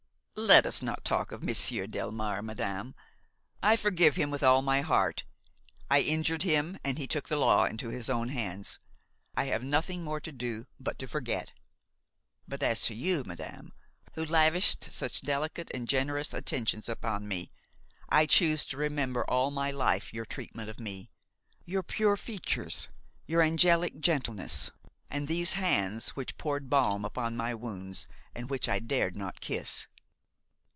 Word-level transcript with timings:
"Let 0.33 0.65
us 0.65 0.81
not 0.81 1.05
talk 1.05 1.31
of 1.31 1.43
Monsieur 1.43 1.85
Delmare, 1.85 2.41
madame; 2.43 2.95
I 3.61 3.75
forgive 3.75 4.15
him 4.15 4.31
with 4.31 4.41
all 4.41 4.63
my 4.63 4.81
heart. 4.81 5.23
I 5.89 6.01
injured 6.01 6.41
him 6.41 6.79
and 6.83 6.97
he 6.97 7.05
took 7.05 7.27
the 7.29 7.35
law 7.37 7.65
into 7.65 7.89
his 7.89 8.09
own 8.09 8.29
hands. 8.29 8.79
I 9.35 9.43
have 9.45 9.61
nothing 9.61 10.03
more 10.03 10.19
to 10.21 10.31
do 10.31 10.65
but 10.79 10.97
to 10.99 11.05
forget; 11.07 11.51
but 12.47 12.63
as 12.63 12.81
to 12.83 12.95
you, 12.95 13.23
madame, 13.23 13.71
who 14.15 14.25
lavished 14.25 14.85
such 14.89 15.21
delicate 15.21 15.69
and 15.75 15.87
generous 15.87 16.33
attentions 16.33 16.89
upon 16.89 17.27
me, 17.27 17.49
I 18.09 18.25
choose 18.25 18.65
to 18.67 18.77
remember 18.77 19.23
all 19.29 19.51
my 19.51 19.69
life 19.69 20.11
your 20.11 20.25
treatment 20.25 20.69
of 20.71 20.79
me, 20.79 21.11
your 21.65 21.83
pure 21.83 22.17
features, 22.17 22.89
your 23.27 23.43
angelic 23.43 23.99
gentleness, 23.99 24.71
and 25.09 25.27
these 25.27 25.53
hands 25.53 26.09
which 26.15 26.37
poured 26.37 26.67
balm 26.69 27.05
upon 27.05 27.37
my 27.37 27.53
wounds 27.53 28.07
and 28.33 28.49
which 28.49 28.67
I 28.67 28.79
dared 28.79 29.15
not 29.15 29.39
kiss." 29.39 29.85